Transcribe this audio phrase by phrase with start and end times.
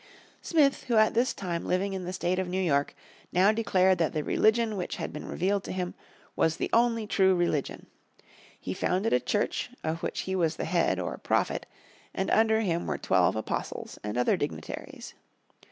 [0.41, 2.95] Smith, who was at this time living in the State of New York,
[3.31, 5.93] now declared that the religion which had been revealed to him
[6.35, 7.85] was the only true religion.
[8.59, 11.67] He founded a Church of which he was head or "prophet"
[12.15, 15.13] and under him were twelve apostles and other dignitaries.